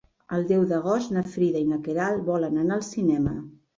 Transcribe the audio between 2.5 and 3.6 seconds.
anar al cinema.